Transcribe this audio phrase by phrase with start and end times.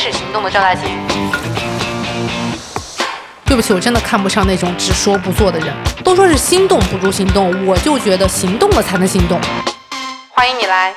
[0.00, 0.80] 始行动的赵大姐。
[3.44, 5.74] 对不起，我真的看不上那种只说不做的人。
[6.02, 9.38] 都说是心动不如行动，我就觉得行动了才能心动。
[10.30, 10.94] 欢迎你来。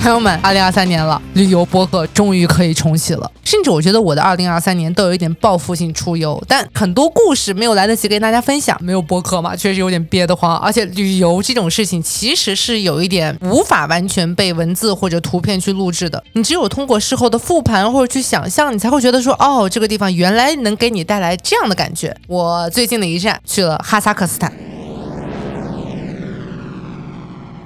[0.00, 3.30] 朋友们，二零二三年了，旅游播客终于可以重启了。
[3.46, 10.58] 甚至我觉得我的二零二三年都有一点报复性出游，但很多故事没有来得及跟大家分享，没有播客嘛，确实有点憋得慌。
[10.58, 22.16] 而且 旅游这种事情其实是有一点无法完全被文字或者图片去录制的，你只有通过事后的复盘或者去想象，你才会觉得说，哦，这个地方原来能给你带来这样的感觉。
[22.26, 24.75] 我最近的一站去了哈萨克斯坦。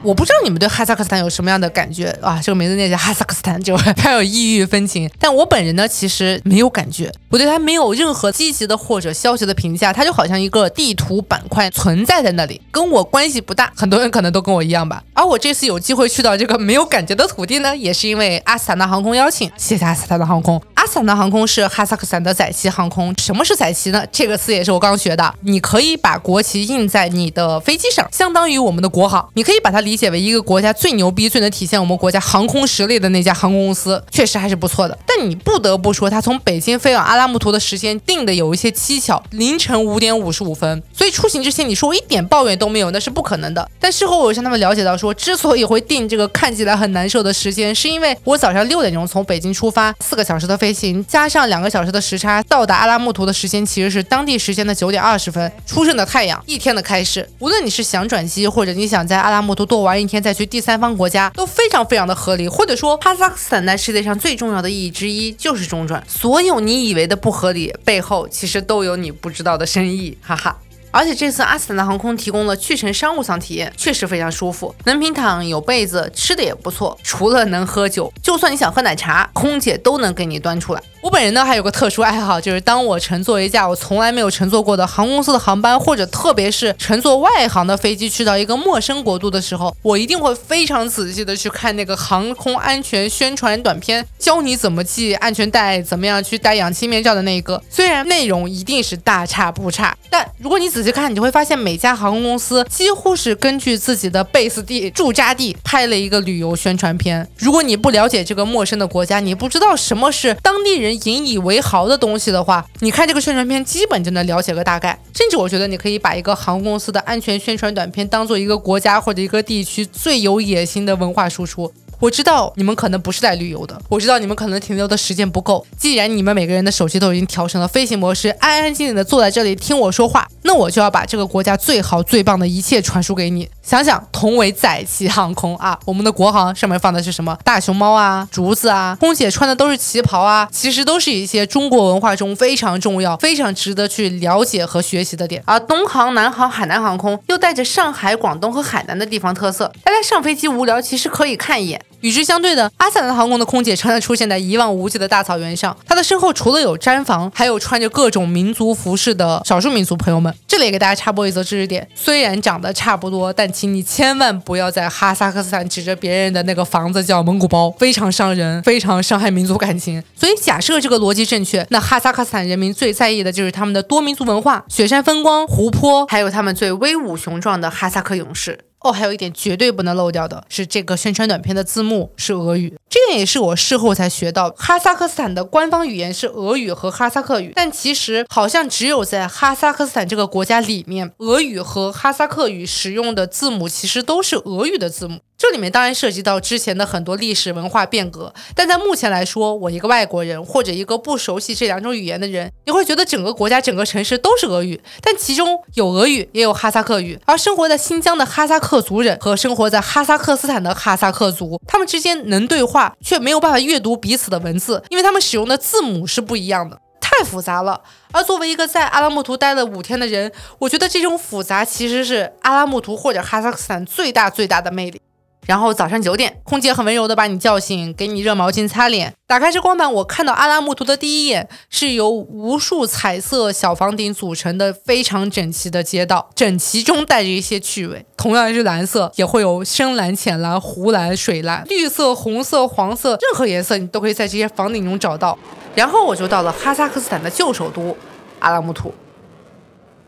[0.02, 2.41] 我不知道你们对哈萨克斯坦有什么样的感觉啊？
[2.42, 5.10] 这个名字念起哈萨克斯坦就太 有异域风情。
[5.18, 13.70] 但我本人呢，其实没有感觉，我对它没有任何积极的或者消极的评价，它就好像一个地图板块存在在那里，跟我关系不大。
[13.77, 15.02] 很多人可能都跟我一样吧。
[15.12, 19.50] 而我这次有机会去到这个没有感觉的土地呢，也是因为阿斯坦纳航空邀请。
[19.58, 20.60] 谢谢阿斯坦纳航空。
[20.81, 23.14] 阿斯坦纳航空是哈萨克斯坦的载旗航空。
[23.20, 24.03] 什么是载旗呢？
[24.11, 25.34] 这个词也是我刚学的。
[25.42, 29.28] 你可以把国旗印在你的飞机上，相当于我们的国航。
[29.34, 34.98] 你可以把它理解为一个国家最牛逼、最能体现我们国家航空实力的那家航空公司， 确实还是不错的。
[35.06, 40.83] 但你不得不说，它从北京飞往阿拉木图的时间定的有一些蹊跷，凌晨五点五十五分。
[40.94, 43.69] 所以出行之前你说我一点抱怨都没有，那是不可能的。
[43.78, 51.40] 但事后我向他们了解到，说之所以会定这个看起来很难受的时间，是因为我早上六点钟从北京出发，四个小时的飞行加上。
[51.50, 55.50] 两个小时的时差，到达阿拉木图的时间其实是当地时间的九点二十分。
[55.66, 57.28] 初升的太阳，一天的开始。
[57.38, 62.46] 无论你是想转机，或者你想在阿拉木图多玩一天再去第三方国家，都非常非常的合理。
[62.46, 66.02] 或者说，哈萨克斯坦在世界上最重要的意义之一就是中转。
[66.06, 70.56] 所有你以为的不合理，背后其实都有你不知道的深意，哈哈。
[70.91, 76.97] 而且这次阿斯坦纳航空提供了去程商务舱体验，确实非常舒服，能平躺，有被子，吃的也不错。
[77.02, 80.82] 除了能喝酒，就算你想喝奶茶，空姐都能给你端出来。
[81.03, 97.62] 我本人呢还有个特殊爱好，就是当我乘坐一架我从来没有乘坐过的航空公司的航班，或者特别是乘坐外航的飞机去到一个陌生国度的时候，我一定会非常仔细的去看那个航空安全宣传短片，教你怎么系安全带，怎么样去戴氧气面罩的那一个。
[97.70, 107.28] 虽然内容一定是大差不差，但如果你仔仔细看，你就会发现每家航空公司几乎是根据自己的 base 地驻扎地拍了一个旅游宣传片。
[107.36, 110.98] 如果你不了解这个陌生的国家，你不知道什么是当地人。
[111.04, 114.98] 引以为豪的东西的话，你看这个宣传片，基本就能了解个大概。
[115.14, 121.70] 甚至我觉得你可以把一个航空公司的安全宣传短片当做一个国家或者一个地区最有野心的文化输出。
[122.00, 125.65] 我知道你们可能不是在旅游的，我知道你们可能停留的时间不够。
[125.77, 133.49] 既然你们每个人的手机都已经调成了飞行模式，安安静静的坐在这里听我说话，那我就要把这个国家最好最棒的一切传输给你。
[133.62, 137.37] 想想同为载旗航空啊，我们的国航上面放的是什么？
[137.44, 145.43] 大熊猫啊，竹子啊，空姐穿的都是旗袍啊，其实都是一些中国文化中非常重要、非常值得去了解和学习的点。
[145.44, 151.81] 而东航、南航、海南航空又带着上海、广东和海南的地方特色，大家上飞机无聊，其实可以看一眼。
[152.00, 155.77] 与之相对的，阿斯坦航空的空姐常常出现在一望无际的大草原上。
[155.87, 160.34] 她的身后除了有毡房，还有穿着各种民族服饰的少数民族朋友们。
[160.49, 170.03] 这里也给大家插播一则知识点：虽然长得差不多，但请你千万不要在哈萨克斯坦指着别人的那个房子叫蒙古包，非常伤人，非常伤害民族感情。
[170.16, 178.59] 所以假设这个逻辑正确，那哈萨克斯坦人民最在意的就是他们的多民族文化、雪山风光、湖泊，还有他们最威武雄壮的哈萨克勇士。
[178.80, 184.50] 哦，还有一点绝对不能漏掉的是，这个宣传短片的字幕是俄语，这个也是我事后才学到。
[184.56, 195.20] 哈萨克斯坦的官方语言是俄语和哈萨克语，但其实好像只有在哈萨克斯坦这个国家里面，俄语和哈萨克语使用的字母其实都是俄语的字母。
[195.41, 207.19] 这里面当然涉及到之前的很多历史文化变革，但在目前来说，我一个外国人或者一个不熟悉这两种语言的人，你会觉得整个国家、整个城市都是俄语，但其中有俄语，也有哈萨克语。
[207.25, 217.81] 而生活在新疆的哈萨克族人和生活在哈萨克斯坦的哈萨克族，他们之间能对话，却没有办法阅读彼此的文字，因为他们使用的字母是不一样的，太复杂了。
[218.13, 225.01] 而作为一个在阿拉木图待了五天的人，我觉得这种复杂其实是阿拉木图或者哈萨克斯坦最大最大的魅力。
[225.50, 229.12] 然后早上九点，空姐很温柔的把你叫醒，给你热毛巾擦脸。
[229.26, 238.06] 打开这光板，我看到阿拉木图的第一眼是由无数彩色小房顶组成的非常整齐的街道，整齐中带着一些趣味。
[238.16, 245.36] 同样是蓝色，也会有深蓝、浅蓝、湖蓝、水蓝、绿色、红色、黄色，任何颜色你都可以在这些房顶中找到。
[245.74, 247.97] 然后我就到了哈萨克斯坦的旧首都
[248.38, 248.94] 阿拉木图。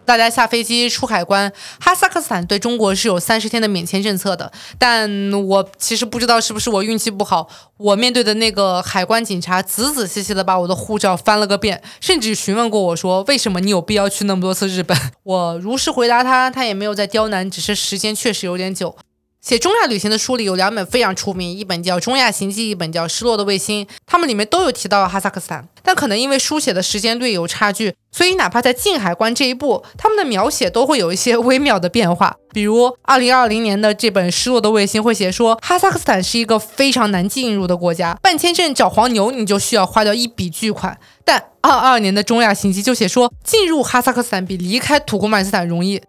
[0.05, 4.51] 大家下飞机出海关，哈萨克斯坦对中国是有三十天的免签政策的。
[4.79, 5.09] 但
[5.47, 14.97] 我其实不知道是不是我运气不好，我面对的那个海关警察仔仔细细的把我的护照翻了个遍，甚至询问过我说为什么你有必要去那么多次日本？
[15.25, 18.97] 我如实回答他，他也没有再刁难，只是时间确实有点久。
[19.43, 32.37] 写中亚旅行的书里有两本非常出名，一本叫《中亚行记》，一本叫《失落的卫星》，他们里面都有提到哈萨克斯坦，但可能因为书写的时间略有差距，所以哪怕在进海关这一步，他们的描写都会有一些微妙的变化。
[32.53, 40.97] 比如，二零二零年的这本《失落的卫星》会写说，哈萨克斯坦是一个非常难进入的国家，办签证找黄牛你就需要花掉一笔巨款。
[41.25, 46.01] 但二二年的《中亚行记》就写说，进入哈萨克斯坦比离开土库曼斯坦容易。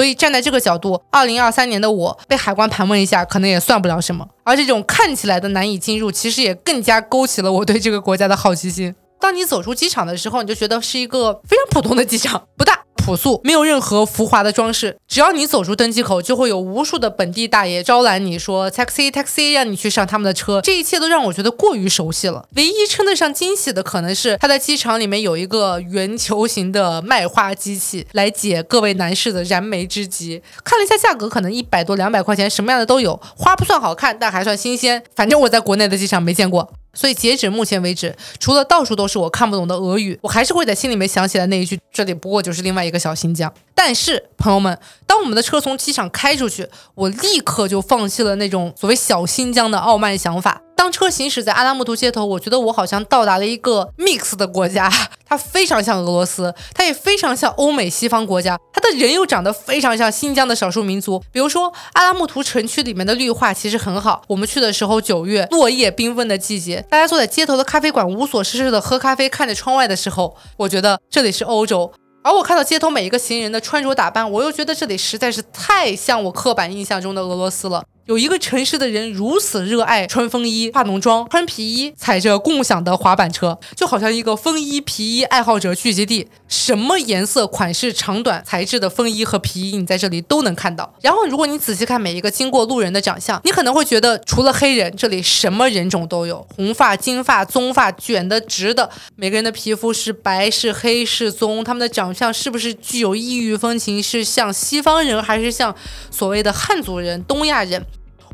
[0.00, 4.26] 所以站在这个角度，二零二三年的我被海关盘问一下，可能也算不了什么。
[4.44, 8.94] 而这种看起来的难以进入，其实也更加勾起了我对这个国家的好奇心。
[9.20, 12.80] 当你走出机场的时候，你就觉得是一个非常普通的机场，不大。
[13.10, 14.96] 朴素，没有任何浮华的装饰。
[15.08, 20.60] 只要你走出登机口，就会有无数的本地大爷招揽你说 taxi taxi，让你去上他们的车。
[20.60, 22.46] 这一切都让我觉得过于熟悉了。
[22.54, 30.40] 唯一称得上惊喜的，可能是他在机场里面有一个圆球形的卖花机器，来解各位男士的燃眉之急。
[30.62, 33.20] 看了一下价格，可能一百多两百块钱，什么样的都有。
[33.36, 35.02] 花不算好看，但还算新鲜。
[35.16, 36.72] 反正我在国内的机场没见过。
[36.92, 43.52] 所以截止目前为止，除了到处都是我看不懂的俄语，我还是会在心里面想起来那一句：“这里不过就是另外一个小新疆。”
[43.82, 50.60] 但是朋友们，当我们的车从机场开出去，我立刻就放弃了那种所谓小新疆的傲慢想法。
[50.76, 54.92] 当车行驶在阿拉木图街头，我觉得我好像到达了一个 mix 的国家，
[55.26, 61.18] 它非常像俄罗斯，它也非常像欧美西方国家，它的人又长得非常像新疆的少数民族。
[61.32, 71.90] 比如说阿拉木图城区里面的绿化其实很好，我们去的时候九月，落叶缤纷的季节，大家坐在街头的咖啡馆无所事事的喝咖啡，看着窗外的时候，我觉得这里是欧洲。
[72.22, 77.82] 而我看到街头每一个行人的穿着打扮，我又觉得这里实在是太像我刻板印象中的俄罗斯了。
[78.10, 86.26] 有一个城市的人如此热爱穿风衣、化浓妆、穿皮衣，踩着共享的滑板车，就好像一个风衣、皮衣爱好者聚集地。
[86.48, 90.92] 什么颜色、款式、长短、材质的风衣和皮衣，你在这里都能看到。
[91.00, 98.90] 然后，如果你仔细看每一个经过路人的长相，你可能会觉得，除了黑人，这里什么人种都有：红发、金发、棕发、卷的、直的。
[99.14, 104.02] 每个人的皮肤是白、是黑、是棕，他们的长相是不是具有异域风情？
[104.02, 105.72] 是像西方人，还是像
[106.10, 107.86] 所谓的汉族人、东亚人？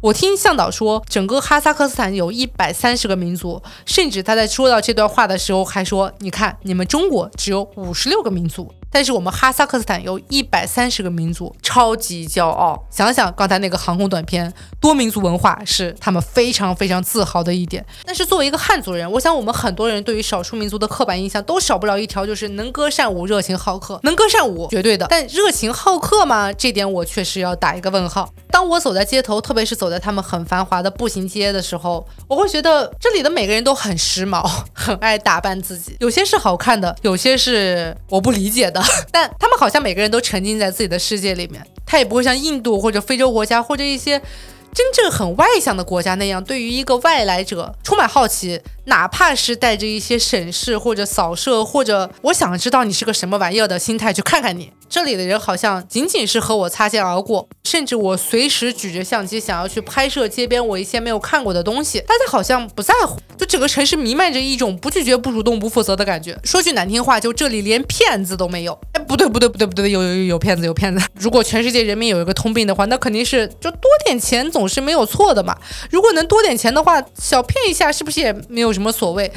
[0.03, 12.87] 我听向导说，整个哈萨克斯坦有一百三十个民族，甚至他在说到这段话的时候还说：“你看，你们中国只有五十六个民族。”但是我们哈萨克斯坦有一百三十个民族，超级骄傲。
[12.91, 17.85] 想想刚才那个航空短片，多民族文化是他们非常非常自豪的一点。
[18.05, 24.00] 但是作为一个汉族人，我想我们很多人对于少数民族的刻板印象都少不了一条，就是能歌善舞、热情好客。
[24.03, 26.53] 能歌善舞绝对的，但热情好客吗？
[26.53, 28.33] 这点我确实要打一个问号。
[28.50, 34.43] 当我走在街头，特别是走在他们很繁华的步行街的时候，我会觉得这里的每个人都很时髦，
[34.73, 35.97] 很爱打扮自己。
[36.00, 38.75] 有些是好看的，有些是我不理解的。
[39.12, 44.20] 但他们好像每个人都沉浸在自己的世界里面，他也不会像印度或者非洲国家或者一些
[44.73, 54.73] 真正很外向的国家那样，对于一个外来者充满好奇，哪怕是带着一些审视或者扫射或者我想知道你是个什么玩意儿的心态去看看你。
[54.88, 63.19] 这里的人好像仅仅是和我擦肩而过，甚至我随时举着相机想要去拍摄街边我一些没有看过的东西，大家好像不在乎。
[63.37, 66.38] 就整个城市弥漫着一种不拒绝、不主动、不负责的感觉。
[66.45, 68.78] 说句难听话，就这里连骗子都没有。
[68.93, 71.05] 哎，不对，不对，不对，不对，有有有有骗子，有骗子。
[71.14, 75.59] 如果全世界人民有一个通病的话，那肯定是就多点钱总是没有错的嘛。
[75.90, 79.33] 如果能多点钱的话，小骗一下是不是也没有什么所谓？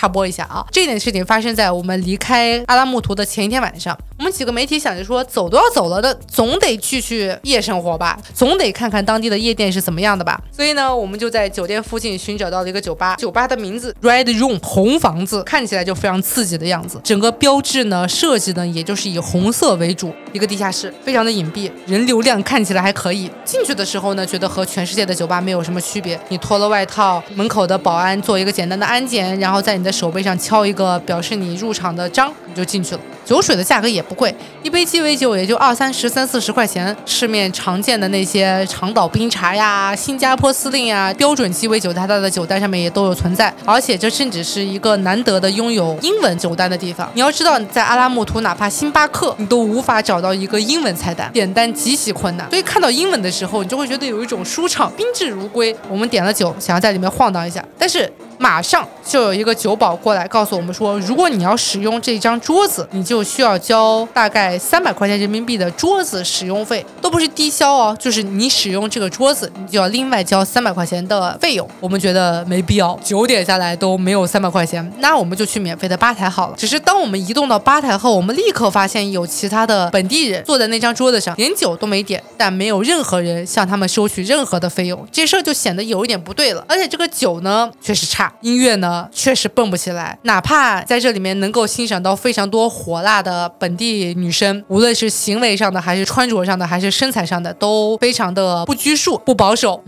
[0.00, 3.94] 插播一下啊，这件事情发生在我们离开阿拉木图的前一天晚上。
[4.18, 10.40] 我们几个媒体想着说，走都要走了的，总得去去夜生活吧，总得看看当地的夜店是怎么样的吧。
[10.50, 16.98] 所以呢，我们就在酒店附近寻找到了一个酒吧，酒吧的名字 Red Room，红房子，看起来就非常刺激的样子。
[17.04, 23.30] 整个标志呢，设计呢，也就是以红色为主，一个地下室，非常的隐蔽，人流量看起来还可以。
[23.44, 26.18] 进去的时候呢，觉得和全世界的酒吧没有什么区别。
[26.28, 29.89] 你脱了外套，门口的保安做一个简单的安检，然后在你的。
[29.90, 33.00] 手背上敲一个表示你入场的章，你就进去了。
[33.24, 36.96] 酒水的价格也不贵，一杯鸡尾酒也就二三十、三四十块钱。
[37.06, 43.54] 市面常见的那些长岛冰茶呀、新加坡司令呀、标准鸡尾酒，它的酒单上面也都有存在。
[43.64, 47.08] 而且这甚至是一个难得的拥有英文酒单的地方。
[47.14, 52.50] 你要知道，在阿拉木图，哪怕星巴克，你都无法找到一个英文菜单，点单极其困难。
[52.50, 55.76] 所以看到英文的时候，你就会觉得有一种舒畅，宾至如归。
[55.88, 58.12] 我们点了酒，想要在里面晃荡一下，但是。
[58.40, 71.68] 马上就有一个酒保过来告诉我们说，如果你要使用这张桌子，你就需要交大概三百块钱人民币的桌子使用费，都不是低消哦，就是你使用这个桌子，你就要另外交三百块钱的费用。
[71.80, 76.54] 我们觉得没必要，九点下来都没有三百块钱，那我们就去免费的吧台好了。
[76.56, 86.64] 只是当我们移动到吧台后，我们立刻发现有其他的本地人坐在那张桌子上，连酒都没点，但没有任何人向他们收取任何的费用，这事儿就显得有一点不对了。
[86.66, 88.29] 而且这个酒呢，确实差。
[88.40, 90.18] 音乐呢，确实蹦不起来。
[90.22, 99.82] 哪怕在这里面能够欣赏到非常多火辣的本地女生，无论是行为上的，还是穿着上的，还是身材上的，都非常的不拘束、不保守。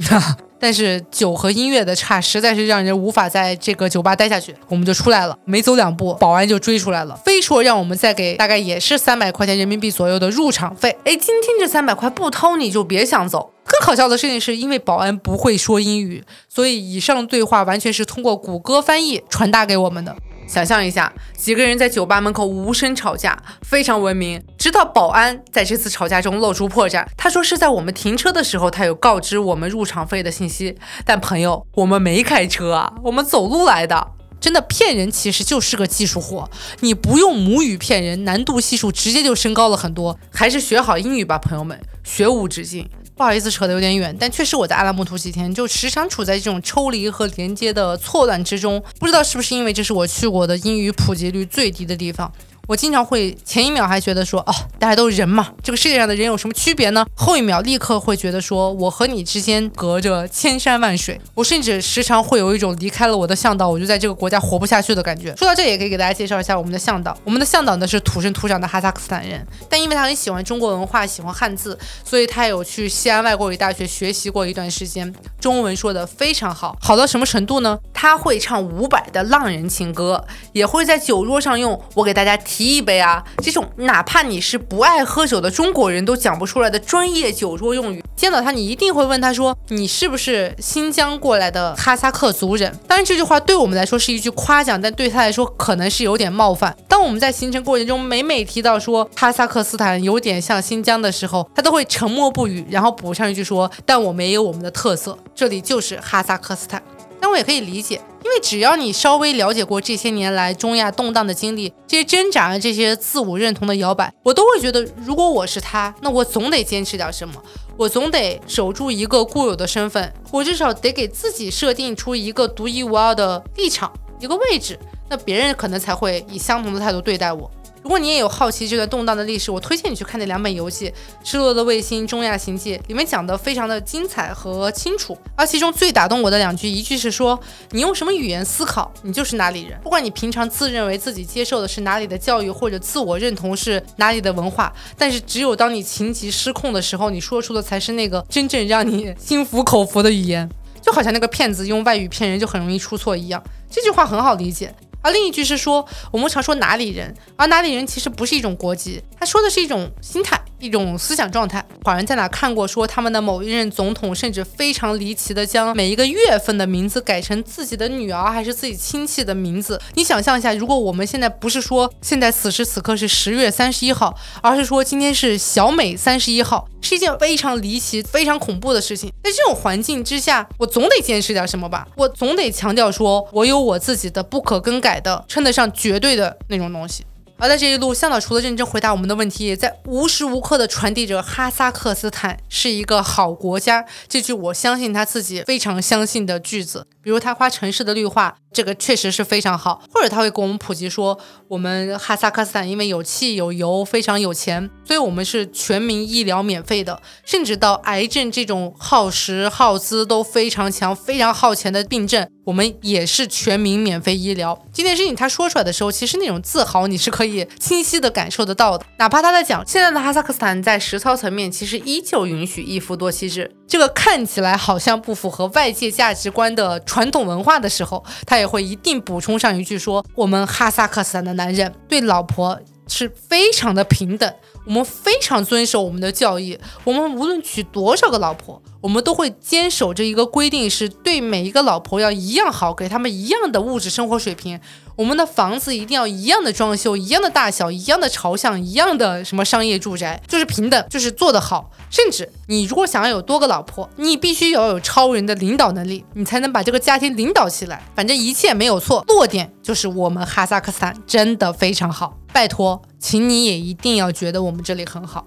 [0.62, 4.54] 但是酒和音乐的差，实在是让人无法在这个酒吧待下去。
[4.68, 10.96] 我们就出来了，没走两步，保安就追出来了，非说让我们再给大概也是三百块钱人民币左右的入场费。
[11.02, 13.52] 哎，今天这三百块不掏你就别想走。
[13.64, 20.16] 更可笑的事情是，因为保安不会说英语，所以以上对话完全是通过谷歌翻译传达给我们的。
[20.46, 24.42] 想象一下，几个人在酒吧门口无声吵架，非常文明。
[24.58, 30.76] 直到保安在这次吵架中露出破绽，他说是在我们停车的时候，他有告知我们入场费的信息。
[31.04, 34.08] 但朋友，我们没开车啊，我们走路来的。
[34.40, 40.18] 真的骗人其实就是个技术活，你不用母语骗人，难度系数直接就升高了很多。
[40.32, 42.90] 还是学好英语吧，朋友们，学无止境。
[43.14, 52.32] 不好意思，扯得有点远，但确实我在阿拉木图几天就时常处在这种抽离和连接的错乱之中，不知道是不是因为这是我去过的英语普及率最低的地方。
[52.68, 57.04] 我经常会前一秒还觉得说哦，大家都是人嘛，这个世界上的人有什么区别呢？
[57.14, 61.20] 后一秒立刻会觉得说我和你之间隔着千山万水。
[61.34, 65.34] 我甚至时常会有一种离开了我的向导，我就在这个国家活不下去的感觉。
[65.36, 67.16] 说到这，也可以给大家介绍一下我们的向导。
[67.24, 77.78] 我们的向导呢是土生土长的哈萨克斯坦人，但因为他很喜欢中国文化，喜欢汉字，所以他有去西安外国语大学学习过一段时间，中文说的非常好，好到什么程度呢？
[77.92, 82.38] 他会唱伍佰的浪人情歌，也会在酒桌上用我给大家。
[82.52, 83.24] 提一杯啊！
[83.42, 96.76] 这种哪怕你是不爱喝酒的中国人都讲不出来的专业酒桌用语，见到他你一定会问他说：“你是不是新疆过来的哈萨克族人？”当然，这句话对我们来说是一句夸奖，但对他来说可能是有点冒犯。
[96.86, 106.82] 当我们在行程过程中每每提到说哈萨克斯坦有点像新疆的时候，他都会沉默不语，然后补上一句说：“但我们也有我们的特色，这里就是哈萨克斯坦。”
[107.22, 108.02] 但我也可以理解。
[108.24, 117.34] 因为只要你稍微了解过这些年来中亚动荡的经历，这些挣扎，这些自我认同的摇摆，我都会觉得，如果我是他，那我总得坚持点什么，
[117.76, 127.50] 我总得守住一个固有的身份，我至少得给自己设定出一个独一无二的立场，一个位置，那别人可能才会以相同的态度对待我。
[127.82, 130.88] 如果你也有好奇这段动荡的历史，我推荐你去看那两本游记
[131.24, 135.18] 《失落的卫星》《中亚行记》，里面讲的非常的精彩和清楚。
[135.34, 137.38] 而其中最打动我的两句，一句是说
[137.72, 139.76] ：“你用什么语言思考，你就是哪里人。
[139.82, 150.48] 不管你平常自认为自己接受的是哪里的教育，或者自我认同是哪里的文化，但是只有当你情急失控的时候，你说出的才是那个真正让你心服口服的语言。
[150.80, 153.42] 就好像那个骗子用外语骗人，就很容易出错一样。
[153.68, 154.72] 这句话很好理解。”
[155.02, 160.36] 而另一句是说，我们常说哪里人，而哪里人其实不是一种国籍，他说的是一种心态。
[160.58, 169.80] 一种思想状态，好像在哪看过，说他们的某一任总统甚至非常离奇的将每一个月份的名字改成自己的女儿还是自己亲戚的名字。
[169.94, 179.10] 你想象一下，如果我们现在不是说现在此时此刻是十月三十一号，而是说今天是小美三十一号，是一件非常离奇、非常恐怖的事情。
[179.24, 187.04] 在这种环境之下，我总得坚持点什么吧，我总得强调说我有我自己的不可更改的、称得上绝对的那种东西。
[187.42, 196.86] 而在这一路，向导除了认真回答我们的问题，也在无时无刻的传递着哈萨克斯坦是一个好国家这句我相信他自己非常相信的句子。
[197.02, 201.18] 比如他夸城市的绿化，这个确实是非常好；或者他会给我们普及说，
[201.48, 214.56] 我们哈萨克斯坦因为有气有油，非常有钱，所以我们是全民医疗免费的，甚至到癌症这种耗时耗资都非常强、非常耗钱的病症，我们也是全民免费医疗。
[214.72, 218.86] 这件事情他说出来的时候，其实那种自豪你是可以清晰的感受得到的。
[218.98, 226.78] 哪怕他在讲现在的哈萨克斯坦在实操层面其实依旧允许一夫多妻制，这个看起来好像不符合外界价值观的。
[226.92, 234.30] 传统文化的时候，他也会一定补充上一句说：“我们哈萨克斯坦的男人对老婆是非常的平等，
[234.66, 244.60] 我们非常遵守我们的教义，我们无论娶多少个老婆，我们都会坚守着一个规定，是对每一个老婆要一样好，给他们一样的物质生活水平。
[244.96, 251.70] 我们的房子一定要一样的装修，一样的大小，一样的朝向，一样的什么商业住宅，就是平等，就是做得好。
[251.90, 257.82] 甚至你如果想要有多个老婆，你必须要有超人的领导能力，你才能把这个家庭领导起来。
[257.94, 262.18] 反正一切没有错，落点就是我们哈萨克斯坦真的非常好。
[262.32, 265.26] 拜托，请你也一定要觉得我们这里很好。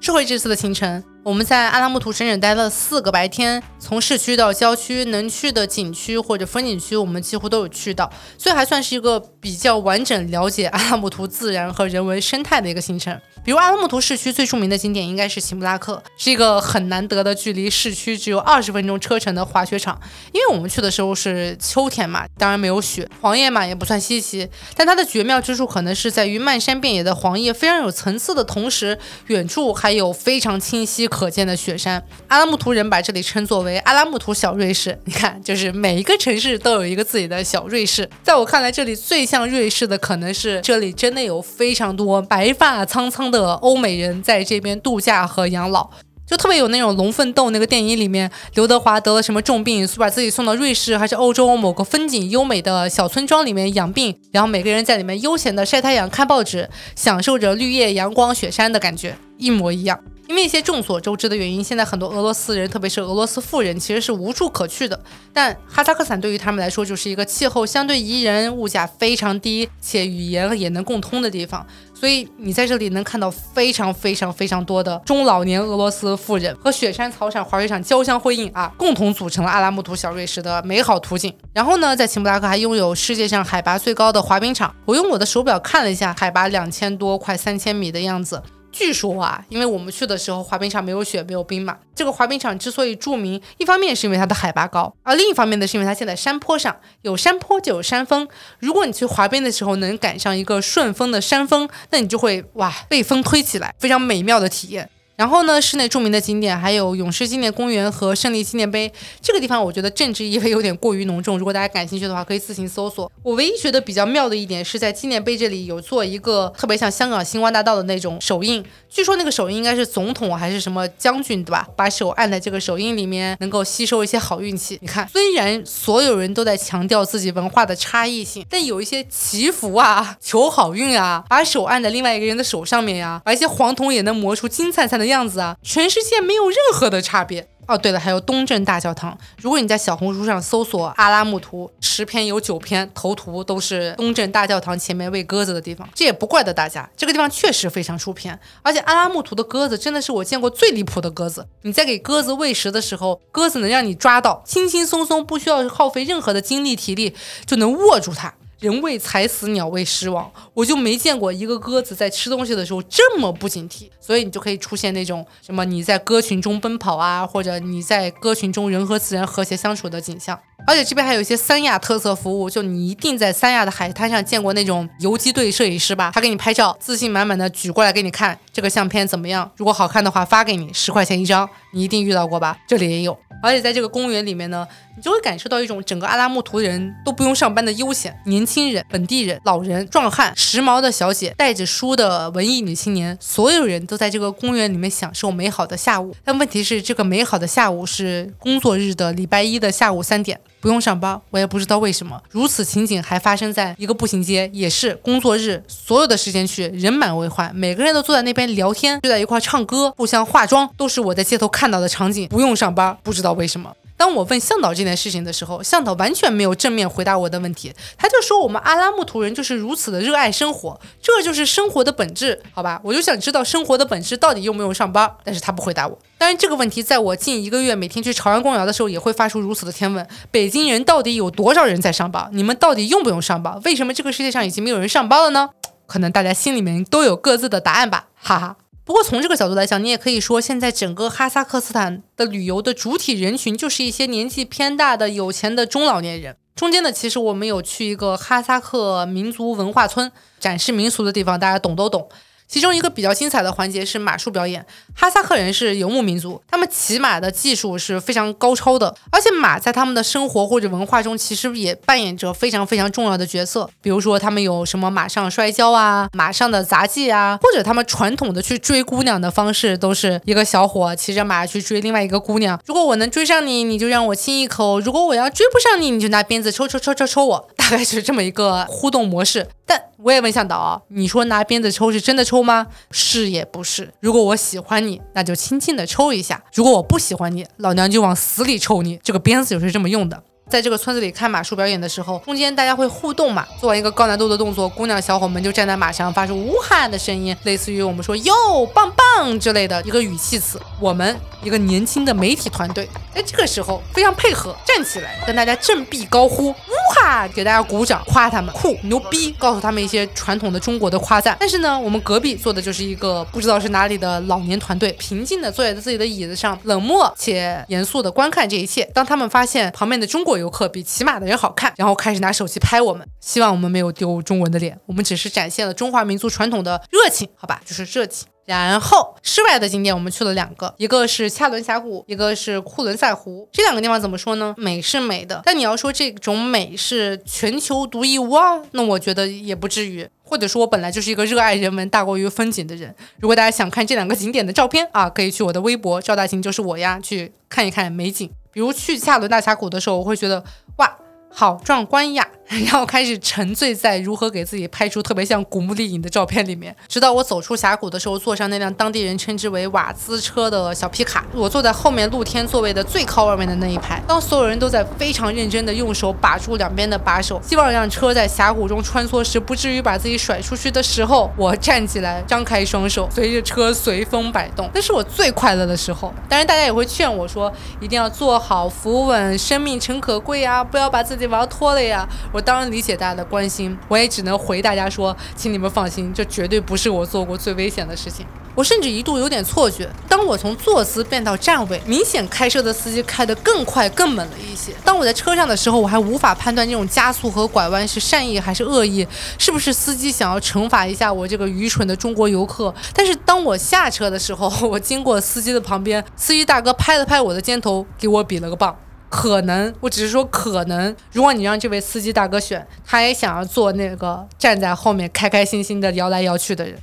[0.00, 1.04] 说回这次的行程。
[1.24, 13.18] 我们在阿拉木图整整待了四个白天，从市区到郊区，能去的景区或者风景区，我们几乎都有去到，所以还算是一个比较完整了解阿拉木图自然和人文生态的一个行程。
[13.42, 19.98] 比如阿拉木图市区最著名的景点应该是奇木拉克，是一个很难得的距离市区只有二十分钟车程的滑雪场。
[20.32, 24.46] 因为我们去的时候是秋天嘛，当然没有雪，黄叶嘛也不算稀奇。
[24.76, 32.02] 但它的绝妙之处可能是在于漫山遍野的黄叶非常有层次的同时，远处还有非常清晰可见的雪山。
[32.28, 34.98] 阿拉木图人把这里称作为阿拉木图小瑞士。
[35.04, 38.08] 你看，就是每一个城市都有一个自己的小瑞士。
[38.22, 43.24] 在我看来，这里最像瑞士的可能是这里真的有非常多白发苍苍。
[43.34, 45.90] 的欧美人在这边度假和养老，
[46.24, 59.98] 就特别有那种《龙奋斗》那个电影里面，刘德华得了什么重病，把自己送到瑞士还是欧洲某个风景优美的小村庄里面养病，然后每个人在里面悠闲的晒太阳、看报纸，享受着绿叶、阳光、雪山的感觉，一模一样。
[60.26, 64.98] 因为一些众所周知的原因，现在很多俄罗斯人，特别是俄罗斯富人，其实是无处可去的。
[65.32, 71.64] 但哈萨克斯坦对于他们来说，就是一个气候相对宜人、物价非常低且语言也能共通的地方。
[71.92, 81.32] 所以你在这里能看到非常非常非常多的中老年俄罗斯富人和雪山、草场、滑雪场交相辉映啊，共同组成了阿拉木图小瑞士的美好图景。
[81.52, 84.74] 然后呢，在奇木拉克还拥有世界上海拔最高的滑冰场。
[84.86, 88.42] 我用我的手表看了一下，海拔两千多，快三千米的样子。
[88.74, 98.26] 据说啊，因为我们去的时候滑冰场没有雪没有冰嘛，这个滑冰场之所以著名，一方面是因为它的海拔高，而另一方面呢是因为它建在山坡上，有山坡就有山峰。
[98.58, 104.90] 如果你去滑冰的时候能赶上一个顺风的山峰，那你就会哇被风推起来，非常美妙的体验。
[105.16, 108.92] 然后呢，室内著名的景点还有勇士纪念公园和胜利纪念碑。
[109.20, 113.10] 这个地方我觉得政治意味有点过于浓重，如果大家感兴趣的话，可以自行搜索。
[113.22, 121.68] 我唯一觉得比较妙的一点是在纪念碑这里有做一个特别像香港星光大道的那种手印，据说那个手印应该是总统还是什么将军对吧？
[121.76, 124.78] 把手按在这个手印里面，能够吸收一些好运气。
[124.82, 135.03] 你看，虽然所有人都在强调自己文化的差异性，但有一些祈福啊、求好运啊，把手按在另外一个人的手上面呀，把一些黄铜也能磨出金灿灿的。
[135.06, 137.76] 样子啊，全世界没有任何的差别哦。
[137.76, 139.16] 对了，还有东正大教堂。
[139.38, 145.88] 如果你在小红书上搜索阿拉木图，十篇有九篇头图都是东正大教堂前面喂鸽子的地方。
[145.94, 148.38] 这也不怪得大家，这个地方确实非常出片。
[148.62, 151.46] 而且阿拉木图的鸽子真的是我见过最离谱的鸽子。
[151.62, 157.14] 你在给鸽子喂食的时候，鸽子能让你抓到，轻轻松松，不需要耗费任何的精力体力，
[157.46, 158.34] 就能握住它。
[158.64, 170.40] 人为财死，鸟为食亡，我就没见过一个鸽子在吃东西的时候这么不警惕，所以你就可以出现那种什么你在鸽群中奔跑啊，或者你在鸽群中人和自然和谐相处的景象。
[170.66, 176.10] 而且这边还有一些三亚特色服务，就你一定在三亚的海滩上见过那种游击队摄影师吧？
[176.14, 179.50] 他给你拍照，自信满满的举过来给你看这个相片怎么样？
[179.58, 182.56] 如果好看的话发给你，十块钱一张，你一定遇到过吧？
[182.66, 183.18] 这里也有。
[183.42, 188.18] 而且在这个公园里面呢，你就会感受到一种整个阿拉木图人都不用上班的悠闲。
[188.24, 196.14] 年轻人、本地人、老人、壮汉、时髦的小姐、带着书的文艺女青年，所有人都在这个公园里面享受美好的下午。
[196.24, 200.40] 但问题是，这个美好的下午是工作日的礼拜一的下午三点。
[200.60, 212.26] 不用上班，我也不知道为什么如此情景还发生在一个步行街，也是工作日，所有的时间去人满为患，每个人都坐在那边聊天，就在一块唱歌，互相化妆，都是我在街头看到的场景。
[212.28, 213.74] 不用上班，不知道为什么。
[214.04, 222.78] 当我问向导这件事情的时候，向导完全没有正面回答我的问题，他就说我们阿拉木图人就是如此的热爱生活，这就是生活的本质，好吧？
[222.84, 225.98] 我就想知道生活的本质到底用不用上班，但是他不回答我。
[226.18, 232.28] 当然这个问题在我近一个月每天去朝阳公园的时候也会发出如此的天问：北京人到底有多少人在上班？
[232.32, 233.58] 你们到底用不用上班？
[233.64, 235.48] 为什么这个世界上已经没有人上班了呢？
[235.86, 238.56] 可能大家心里面都有各自的答案吧，哈哈。
[238.84, 246.36] 不过从这个角度来讲，你也可以说，现在整个哈萨克斯坦的旅游的主体人群就是一些年纪偏大的有钱的中老年人。
[246.54, 252.08] 中间呢，其实我们有去一个哈萨克民族文化村展示民俗的地方，大家懂都懂。
[252.54, 254.64] 其中一个比较精彩的环节是马术表演。
[254.94, 263.68] 哈萨克人是游牧民族，他们骑马的技术是非常高超的，而且马在他们的生活或者文化中其实也扮演着非常非常重要的角色。
[263.82, 272.56] 比如说，他们有什么马上摔跤啊，马上的杂技啊，或者他们传统的去追姑娘的方式，都是一个小伙骑着马去追另外一个姑娘。
[272.64, 277.48] 如果我能追上你，你就让我亲一口；如果我要追不上你，你就拿鞭子抽抽抽抽抽我。
[277.56, 279.48] 大概是这么一个互动模式。
[279.66, 282.66] 但我也没想到啊，你说拿鞭子抽是真的抽吗？
[282.90, 283.92] 是也不是。
[284.00, 288.98] 如果我喜欢你，那就轻轻的抽一下；如果我不喜欢你，老娘就往死里抽你。
[289.02, 290.22] 这个鞭子就是这么用的。
[290.48, 298.32] 在这个村子里看马术表演的时候，中间大家会互动嘛，做完一个高难度的动作，姑娘小伙们就站在马上，发出呜哈的声音，类似于我们说哟
[298.74, 300.60] 棒棒之类的一个语气词。
[300.78, 306.54] 我们一个年轻的媒体团队，在这个时候非常配合，站起来跟大家振臂高呼呜
[306.94, 311.34] 哈，给大家鼓掌，夸他们酷牛逼，告诉他们一些传统的中国的夸赞。
[311.40, 318.84] 但是呢，我们隔壁坐的就是一个不知道是哪里的老年团队，平静的坐在自己的椅子上，冷漠且严肃的观看这一切。
[318.92, 320.33] 当他们发现旁边的中国。
[320.38, 328.26] 游客比骑马的人好看，然后开始拿手机拍我们，希望我们没有丢中文的脸，我们只是展现了中华民族传统的热情，好吧，就是热情。
[328.46, 333.48] 然后室外的景点我们去了两个，一个是恰伦峡谷，一个是库伦塞湖。
[333.50, 334.54] 这两个地方怎么说呢？
[334.58, 340.06] 美是美的，但你要说这种美是全球独一无二，那我觉得也不至于。
[340.22, 342.94] 或者说我本来就是一个热爱人文大过于风景的人。
[343.18, 348.30] 如果大家想看这两个景点的照片啊，可以去我的微博赵大琴就是我呀，去看一看美景。
[348.54, 350.42] 比如去恰伦大峡谷的时候，我会觉得
[350.76, 350.96] 哇，
[351.28, 352.26] 好壮观呀。
[352.66, 364.00] 然后开始沉醉在如何给自己拍出特别像古墓丽影的照片里面，直到我走出峡谷的时候，坐上那辆当地人称之为瓦兹车的小皮卡，我坐在后面露天座位的最靠外面的那一排。
[364.06, 374.70] 当所有人都在非常认真的用手把住两边的把手，希望让车在峡谷中穿梭时不至于把自己甩出去的时候，我站起来，张开双手，随着车随风摆动。
[374.74, 376.12] 那是我最快乐的时候。
[376.28, 382.06] 当然，大家也会劝我说，一定要坐好扶稳，生命诚可贵啊，不要把自己玩脱了呀。
[382.34, 388.26] 我当然理解大家的关心，我也只能回大家说，请你们放心，这绝对不是我做过最危险的事情。
[388.56, 394.72] 我甚至一度有点错觉，当我从坐姿变到站位，明显开车的司机开得更快更猛了一些。
[394.84, 399.06] 当我在车上的时候，我还无法判断这种加速和拐弯是善意还是恶意，
[399.38, 402.74] 是不是司机想要惩罚一下我这个愚蠢的中国游客？
[402.92, 408.76] 但是当我下车的时候， 我经过司机的旁边，司机大哥拍了拍我的肩头，给我比了个棒。
[409.14, 410.94] 可能，我只是说可能。
[411.12, 416.76] 如果你让这位司机大哥选，他也想要做那个站在后面开开心心的摇来摇去的人。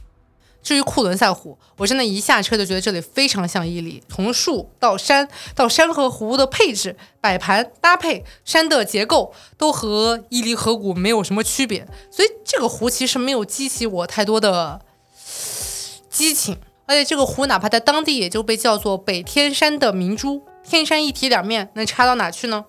[0.64, 11.86] 至于库伦赛湖，我真的一下车就觉得这里非常像伊犁，从树到山到山和湖的配置、摆盘搭配、山的结构都和伊犁河谷没有什么区别。
[12.10, 14.80] 所以这个湖其实没有激起我太多的
[16.10, 16.58] 激情，
[16.92, 20.42] 而且这个湖哪怕在当地也就被叫做北天山的明珠。
[20.62, 22.66] 天山一体两面，能差到哪去呢？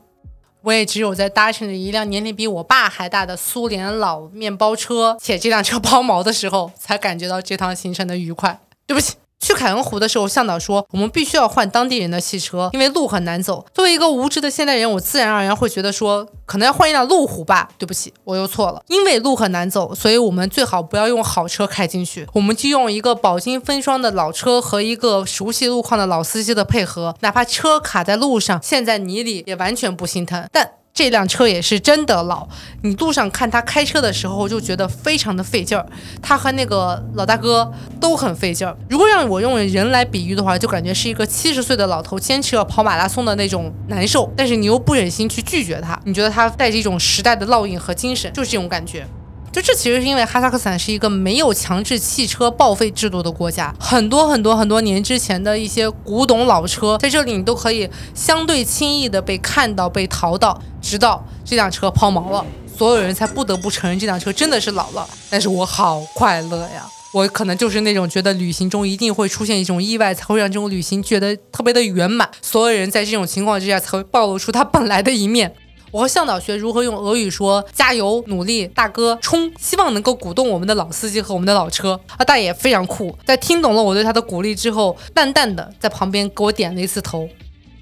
[0.63, 8.61] 我也只有在搭乘着一辆年龄比我爸还大的苏联老面包车，且这辆车抛锚的时候，才感觉到这趟行程的愉快。
[8.87, 9.15] 对不起。
[9.43, 13.67] 去凯恩湖的时候，向导说我们必须要换当地人的汽车，因为路很难走。
[13.75, 17.69] 作为一个无知的现代人，我自然而然会觉得说，可能要换一辆路虎吧。
[17.77, 30.49] 对不起，我又错了，因为路很难走，所以我们最好不要用好车开进去，我们就用一个饱经风霜的老车和一个熟悉路况的老司机的配合，哪怕车卡在路上，陷在泥里，也完全不心疼。
[30.53, 32.47] 但这辆车也是真的老，
[32.83, 35.87] 你路上看他开车的时候就觉得非常的费劲儿，
[36.21, 38.77] 他和那个老大哥都很费劲儿。
[38.91, 49.07] 如果让我用人来比喻的话，就感觉是一个七十岁的老头坚持要跑马拉松的那种难受，但是你又不忍心去拒绝他，你觉得他带着一种时代的烙印和精神，就是这种感觉。
[49.53, 62.43] 就这其实是因为哈萨克斯坦是一个没有强制汽车报废制度的国家，很多很多很多年之前的一些古董老车在这里你都可以相对轻易的被看到、被淘到，直到这辆车抛锚了，
[62.79, 65.07] 所有人才不得不承认这辆车真的是老了。
[65.29, 66.89] 但是我好快乐呀！
[67.13, 72.27] 我可能就是那种觉得旅行中一定会出现一种意外，才会让这种旅行觉得特别的圆满。
[72.41, 75.55] 所有人在这种情况之下才会暴露出他本来的一面。
[75.93, 82.01] 我和向导学如何用俄语说“加油，努力，大哥，冲”，希望能够鼓动我们的老司机和我们的老车。
[82.17, 87.29] 啊，大爷非常酷，在听懂了我对他的鼓励之后，淡淡的在旁边给我点了一次头。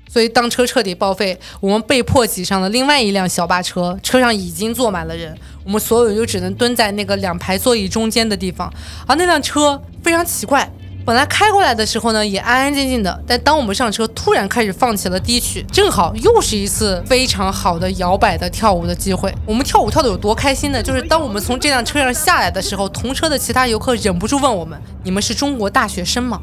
[0.09, 8.68] 所以当车彻底报废，我们被迫挤上了另外一辆小巴车，车上已经坐满了人，我们所有人就只能蹲在那个两排座椅中间的地方。
[9.07, 10.68] 而那辆车非常奇怪。
[11.04, 19.34] 本来开过来的时候呢，也安安静静的，但当我们上车，突然开始放起了低曲，正好又是一次非常好的摇摆的跳舞的机会。
[19.44, 20.82] 我们跳舞跳的有多开心呢？
[20.82, 26.40] 就是当我们从这辆车上下来的时候，同车的其他游客忍不住问我们：“你们是中国大学生吗？”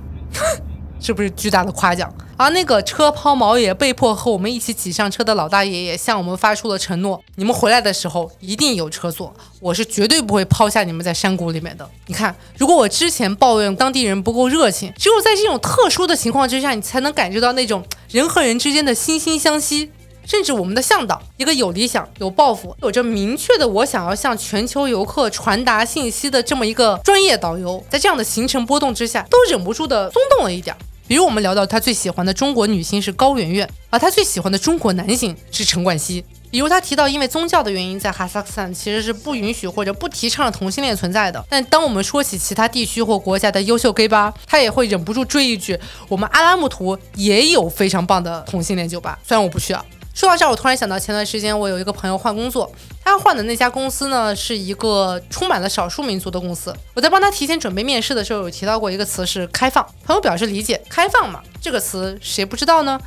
[1.00, 2.12] 是不是巨大的夸奖？
[2.38, 11.90] 而那个车抛锚也被迫和我们一起挤上车的老大爷也向我们发出了承诺：你们回来的时候一定有车坐，我是绝对不会抛下你们在山谷里面的。
[12.06, 19.92] 你看，如果我之前抱怨当地人不够热情，只有在这种特殊的情况之下，你才能感觉到那种人和人之间的惺惺相惜。
[20.28, 30.76] 甚至我们的向导，一个有理想、有抱负、有着明确的我想要向全球游客传达信息的这么一个专业导游，在这样的行程波动之下，都忍不住的松动了一点。
[31.08, 36.24] 比如我们聊到他最喜欢的中国女星是高圆圆，而他最喜欢的中国男星是陈冠希。
[36.52, 41.44] 比如他提到，因为宗教的原因，在哈萨克斯坦其实是不允许或者不提倡同性恋存在的。
[41.50, 49.84] 但当我们说起其他地区或国家的优秀 gay 吧，他也会忍不住追一句：我们阿拉木图也有非常棒的同性恋酒吧，虽然我不去啊。
[50.18, 52.72] 说到这儿，我突然想到，前段时间我有一个朋友换工作，
[53.06, 56.76] 他换的那家公司呢，是一个充满了少数民族的公司。
[56.96, 59.86] 我在帮他提前准备面试的时候，有提到过一个词是“开放”。
[60.04, 63.00] 朋友表示理解，开放嘛，这个词谁不知道呢？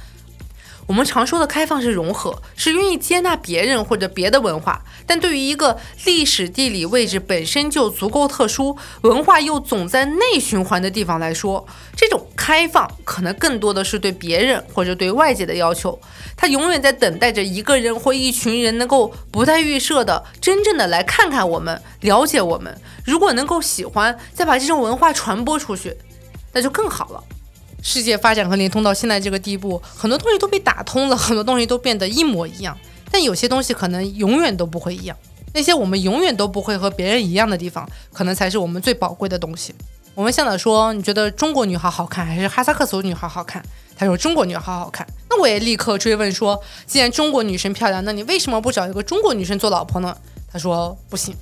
[0.90, 4.82] 我们常说的开放是融合，是愿意接纳别人或者别的文化。
[5.06, 15.96] 但对于一个历史地理位置本身就足够特殊、文化又总在内循环的地方来说，这种开放可能更多的是对别人或者对外界的要求。
[16.36, 22.76] 他永远在等待着一个人或一群人能够不带预设的、真正的来看看我们、了解我们。
[23.04, 25.96] 如果能够喜欢，再把这种文化传播出去，
[26.52, 27.22] 那就更好了。
[27.82, 32.76] 世界发展和联通到现在这个地步，很多东西都被打通了，很多东西都变得一模一样。
[33.10, 35.16] 但有些东西可能永远都不会一样。
[35.52, 39.74] 那些我们永远都不会和别人一样的地方，可能才是我们最宝贵的东西。
[40.14, 43.60] 我们向导说：“你觉得中国女孩好看还是哈萨克斯坦女孩好看？”
[43.96, 50.16] 他说：“中国女孩好看。”那我也立刻追问说：“既然中国女生漂亮，那你为什么不找一个中国女生做老婆呢？”
[50.52, 51.34] 他说：“不行，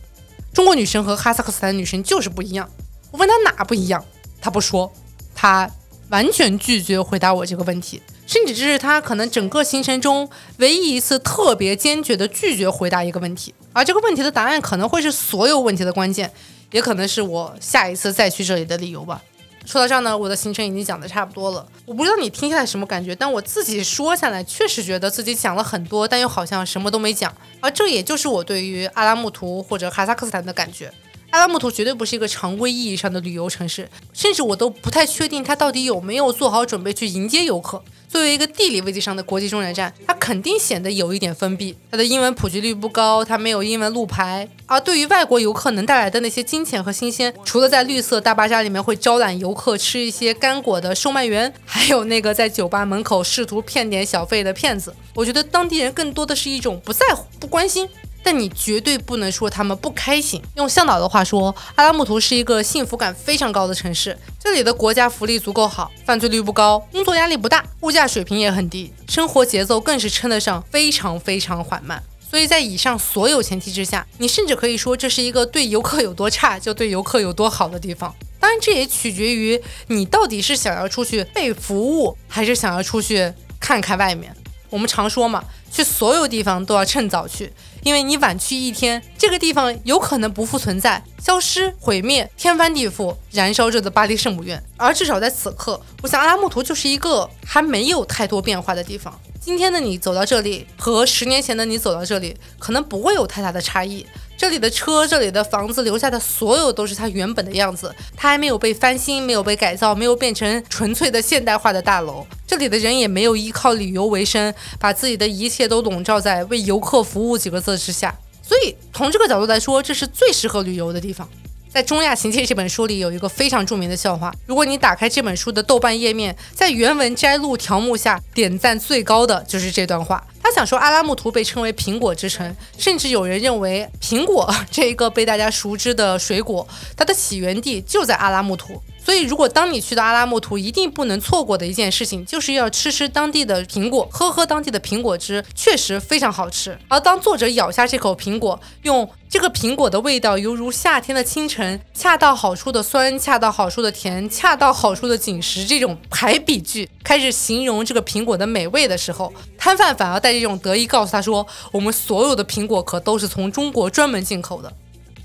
[0.55, 2.69] 中国女生和哈萨克斯坦女生就是不一样。”
[3.11, 4.03] 我问他哪不一样，
[4.41, 4.91] 他不说，
[5.35, 5.69] 他。
[6.11, 16.33] 完全拒绝回答我这个问题，甚至这是他可能整个行程中唯一一次特别坚决的拒绝回答一个问题，而这个问题的答案可能会是所有问题的关键，
[16.71, 19.23] 也可能是我下一次再去这里的理由吧。
[19.67, 30.91] 说到这儿呢，我的行程已经讲的差不多了，我不知道你听下来什么感觉，但我自己说下来确实觉得自己讲了很多，但又好像什么都没讲，而这也就是我对于阿拉木图或者哈萨克斯坦的感觉。
[31.31, 37.83] 阿拉木图绝对不是一个常规意义上的旅游城市，甚至我都不太确定它到底有没有做好准备去迎接游客。
[38.09, 41.77] 作为一个地理位置上的国际中转站，它肯定显得有一点封闭。
[41.91, 44.49] 它的英文普及率不高，它没有英文路牌。
[44.65, 57.87] 而对于外国游客能带来的那些金钱和新鲜，除了在绿色大巴扎里面会招揽游客吃一些干果的售卖员， 还有那个在酒吧门口试图骗点小费的骗子，我觉得当地人更多的是一种不在乎、不关心。
[58.23, 60.43] 但你绝对不能说他们不开心。
[60.57, 64.17] 用向导的话说，阿拉木图是一个幸福感非常高的城市。
[64.39, 72.03] 这里的国家福利足够好，犯罪率不高，工作压力不大，物价水平也很低，生活节奏更是称得上非常非常缓慢。
[72.31, 78.15] 所以在以上所有前提之下，你甚至可以说这是一个对游客有多差就对游客有多好的地方。
[78.39, 84.35] 当然，这也取决于你到底是想要出去被服务，还是想要出去看看外面。
[84.71, 87.53] 我们常说嘛，去所有地方都要趁早去。
[87.83, 94.63] 因为你晚去一天，这个地方有可能不复存在、消失、毁灭、天翻地覆，燃烧着的巴黎圣母院。
[94.77, 99.19] 而至少在此刻，我想阿拉木图就是一个还没有太多变化的地方。
[99.41, 104.05] 今天的你走到这里，和十年前的你走到这里，可能不会有太大的差异。
[104.39, 112.25] 这里的车，这里的房子，留下的所有都是它原本的样子，它还没有被翻新，没有被改造，没有变成纯粹的现代化的大楼。
[112.47, 118.17] 这里的人也没有依靠旅游为生，把自己的一切都笼罩在为游客服务几个字之下。
[118.41, 121.29] 所以，从这个角度来说，这是最适合旅游的地方。
[121.79, 124.35] 在《中亚行记》这本书里，有一个非常著名的笑话。
[124.47, 130.27] 如果你打开这本书的豆瓣页面，在原文摘录条目下，点赞最高的就是这段话。
[130.43, 138.83] 他想说，阿拉木图被称为苹果之城，甚至有人认为，苹果 这一个被大家熟知的水果，它的起源地就在阿拉木图。
[139.09, 146.79] 所以，如果当你去到阿拉木图，一定不能错过的一件事情，就是要吃吃当地的苹果，喝喝当地的苹果汁，确实非常好吃。
[146.89, 164.71] 而当作者咬下这口苹果，用这个苹果的味道犹如夏天的清晨，恰到好处的酸，恰到好处的甜，恰到好处的紧实，这种排比句开始形容这个苹果的美味的时候，摊贩反而带着一种得意告诉他说：“我们所有的苹果壳都是从中国专门进口的。”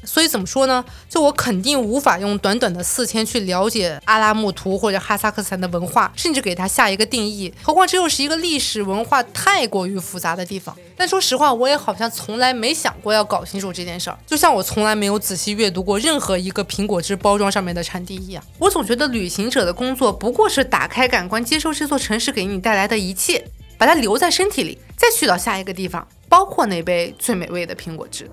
[0.06, 0.84] 所以怎么说呢？
[1.10, 7.54] 就我肯定无法用短短的四天去了解阿拉木图或者哈萨克斯坦的文化，甚至给它下一个定义。
[7.62, 10.76] 何况这又是一个历史文化太过于复杂的地方。
[10.96, 14.18] 但说实话，我也好像从来没想过要搞清楚这件事儿。
[14.28, 18.44] 就像我从来没有仔细阅读过任何一个苹果汁包装上面的产地一样。
[18.60, 23.44] 我总觉得旅行者的工作不过是打开感官，接受这座城市给你带来的一切，
[23.78, 28.30] 把它留在身体里，再去到下一个地方，包括那杯最美味的苹果汁，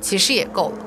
[0.00, 0.78] 其实也够了。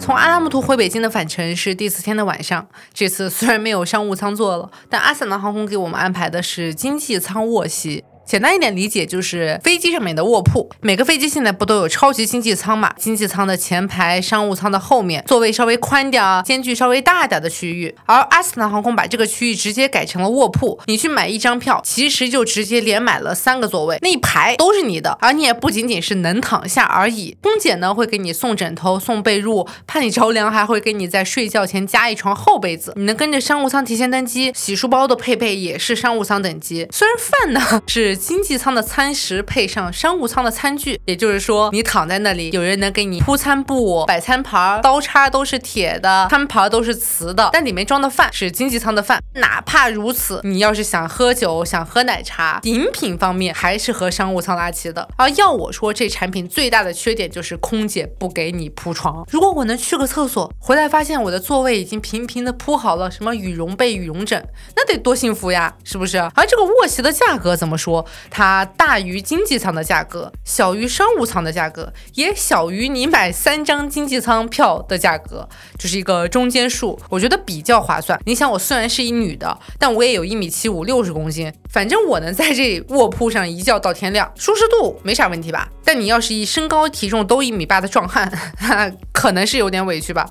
[0.00, 2.66] 从阿拉木图回北京的返程是第四天的晚上。
[2.92, 8.02] 这次虽然没有商务舱坐了，但阿斯兰航空给我们安排的是经济舱卧席。
[8.24, 10.70] 简单一点理解就是飞机上面的卧铺。
[10.80, 12.92] 每个飞机现在不都有超级经济舱嘛？
[12.96, 17.94] 经济舱的前排，商务舱的后面，座位稍微宽点儿，间距稍微大点的区域。
[18.06, 20.80] 而阿斯坦航空把这个区域直接改成了卧铺。
[20.86, 25.18] 你去买一张票，其实就直接连买了三个座位，那一排都是你的。
[25.20, 32.94] 而你也不仅仅是能躺下而已，空姐呢会给你送枕头、送被褥，怕你着凉还会给你在睡觉前加一床厚被子。
[32.96, 36.88] 你能跟着商务舱提前登机，洗漱包的配备也是商务舱等级。
[36.90, 38.12] 虽然饭呢是。
[38.22, 49.20] 经济舱的餐食配上商务舱的餐具，也就是说，你躺在那里，有人能给你铺餐布、摆餐盘，刀叉都是铁的，餐盘都是瓷的，但里面装的饭是经济舱的饭。
[49.34, 55.08] 哪怕如此，你要是想喝酒、想喝奶茶，饮品方面还是和商务舱拉齐的。
[55.16, 59.26] 而要我说，这产品最大的缺点就是空姐不给你铺床。
[59.32, 66.18] 如果我能去个厕所，回来发现我的座位已经平平的铺好了什么羽绒被、羽绒枕，那得多幸福呀，是不是？
[66.36, 68.01] 而这个卧席的价格怎么说？
[68.30, 78.20] 它大于经济舱的价格，小于商务舱的价格，也小于你买三张经济舱票的价格，就是一个中间数，我觉得比较划算。
[78.24, 85.68] 你想，我虽然是一女的，但我也有一米七五，六十公斤，反正我能在这卧铺上一觉到天亮，舒适度没啥问题吧？
[85.84, 88.30] 但你要是一身高体重都一米八的壮汉，
[89.12, 90.28] 可能是有点委屈吧。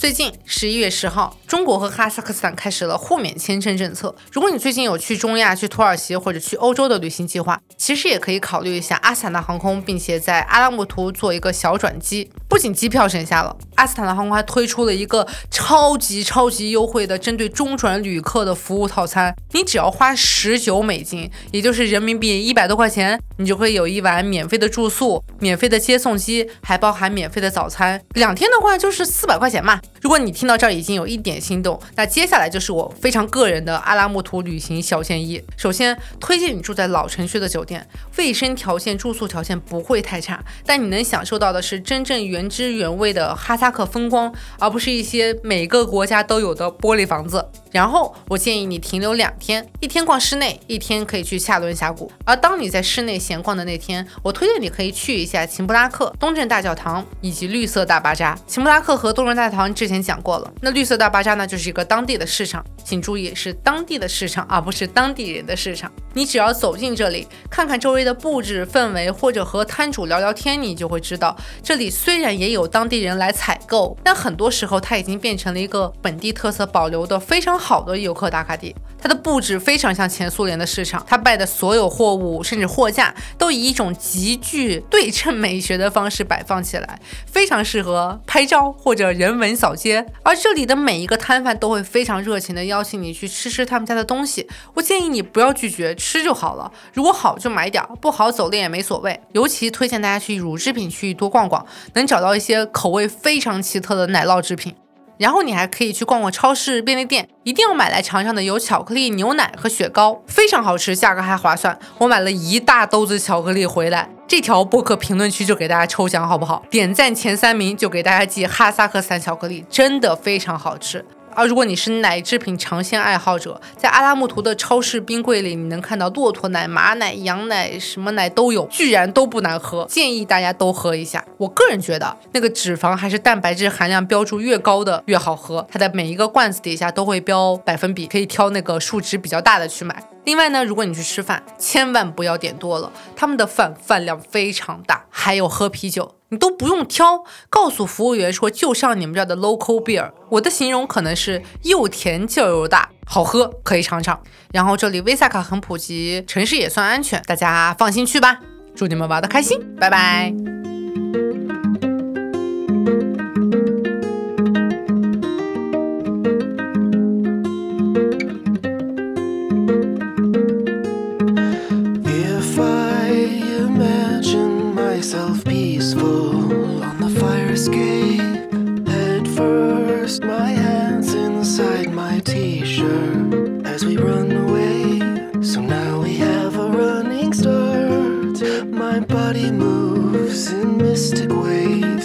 [0.00, 4.14] 最近十一月十号，中国和哈萨克斯坦开始了互免签证政策。
[4.32, 12.30] 如果你最近有去中亚、去土耳其或者去欧洲的旅行计划，其实也可以考虑一下阿斯坦纳航空，并且在阿拉木图做一个小转机。
[12.48, 19.36] 不仅机票省下了，阿斯坦纳航空还推出了一个超级超级优惠的针对中转旅客的服务套餐。
[19.52, 28.00] 你只要花十九美金，也就是人民币一百多块钱，你就可以有一晚免费的住宿、免费的接送机，还包含免费的早餐。
[28.14, 29.78] 两天的话就是四百块钱嘛。
[29.94, 29.99] week.
[30.00, 35.42] 如果你听到这儿已经有一点心动，那接下来就是我非常个人的阿拉木图旅行小建议。
[35.58, 37.86] 首先，推荐你住在老城区的酒店，
[38.16, 47.46] 卫生条件、住宿条件不会太差，但你能享受到的是真正原汁原味的哈萨克风光，而不是一些每个国家都有的玻璃房子。
[47.70, 52.10] 然后，我建议你停留两天，一天逛室内，一天可以去下伦峡谷。
[52.24, 58.36] 而当你在室内闲逛的那天，我推荐你可以去一下琴布拉克、东正大教堂以及绿色大巴扎。
[58.46, 62.64] 琴布拉克和东正大教堂之前讲过了，那绿色大巴扎呢，就是一个当地的市场。
[62.84, 65.90] 请注意，是当地的市场，而不是当地人的市场。
[66.14, 78.74] 你只要走进这里，看看周围的布置氛围，或者和摊主聊聊天，你就会知道，这里虽然也有当地人来采购，但很多时候它已经变成了一个本地特色保留的非常好的游客打卡地。
[79.02, 90.04] 它的布置非常像前苏联的市场，它卖的所有货物甚至货架都以一种极具对称美学的方式摆放起来，非常适合拍照或者人文扫街。
[90.22, 94.46] 而这里的每一个摊贩都会非常热情的邀请你去吃吃他们家的东西。
[94.74, 96.70] 我建议你不要拒绝，吃就好了。
[96.92, 99.18] 如果好就买点，不好走了也没所谓。
[99.32, 101.64] 尤其推荐大家去乳制品区域多逛逛，
[101.94, 104.74] 能找到一些口味非常奇特的奶酪制品。
[105.20, 111.78] 然后你还可以去逛逛超市、便利店，一定要买来尝尝的有巧克力、牛奶和雪糕，非常好吃，价格还划算。
[111.98, 116.64] 我买了一大兜子巧克力回来，这条博客评论区就给大家抽奖，好不好？
[116.70, 121.04] 点赞前三名就给大家寄哈萨克斯坦巧克力，真的非常好吃。
[121.34, 131.24] 而如果你是奶制品尝鲜爱好者，在阿拉木图的超市冰柜里，你能看到骆驼奶、马奶、羊奶，什么奶都有，居然都不难喝，建议大家都喝一下。
[131.36, 135.66] 我个人觉得，那个脂肪还是蛋白质含量标注越高的越好喝。
[135.70, 140.02] 它的每一个罐子底下都会标百分比，可以挑那个数值比较大的去买。
[140.24, 146.16] 另外呢，如果你去吃饭，千万不要点多了，他们的饭饭量非常大，还有喝啤酒。
[146.28, 150.12] 你都不用挑，告诉服务员说就上你们这儿的 local beer。
[150.28, 154.20] 我的形容可能是又甜劲儿又大，好喝，可以尝尝。
[154.52, 158.38] 然后这里 Visa 卡很普及，城市也算安全，大家放心去吧。
[158.76, 160.69] 祝你们玩的开心，拜拜。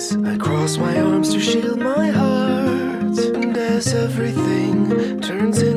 [0.05, 0.17] face.
[0.25, 5.74] I cross my arms to shield my heart, and as everything turns into